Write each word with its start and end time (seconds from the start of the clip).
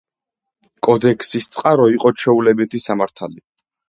კოდექსის 0.87 1.49
წყარო 1.55 1.85
იყო 1.97 2.13
ჩვეულებითი 2.21 2.81
სამართალი. 2.87 3.39